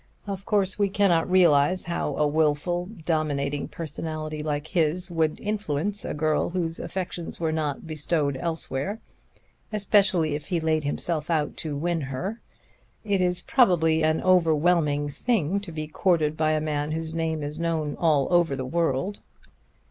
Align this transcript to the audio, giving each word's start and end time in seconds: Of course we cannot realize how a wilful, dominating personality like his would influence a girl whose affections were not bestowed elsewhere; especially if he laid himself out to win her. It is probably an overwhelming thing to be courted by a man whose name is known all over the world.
Of 0.25 0.45
course 0.47 0.79
we 0.79 0.89
cannot 0.89 1.29
realize 1.29 1.85
how 1.85 2.15
a 2.15 2.25
wilful, 2.25 2.87
dominating 3.05 3.67
personality 3.67 4.41
like 4.41 4.69
his 4.69 5.11
would 5.11 5.39
influence 5.39 6.03
a 6.03 6.15
girl 6.15 6.49
whose 6.49 6.79
affections 6.79 7.39
were 7.39 7.51
not 7.51 7.85
bestowed 7.85 8.35
elsewhere; 8.37 8.97
especially 9.71 10.33
if 10.33 10.47
he 10.47 10.59
laid 10.59 10.85
himself 10.85 11.29
out 11.29 11.55
to 11.57 11.77
win 11.77 12.01
her. 12.01 12.41
It 13.03 13.21
is 13.21 13.43
probably 13.43 14.03
an 14.03 14.23
overwhelming 14.23 15.07
thing 15.09 15.59
to 15.59 15.71
be 15.71 15.85
courted 15.85 16.35
by 16.35 16.53
a 16.53 16.59
man 16.59 16.93
whose 16.93 17.13
name 17.13 17.43
is 17.43 17.59
known 17.59 17.95
all 17.99 18.27
over 18.31 18.55
the 18.55 18.65
world. 18.65 19.19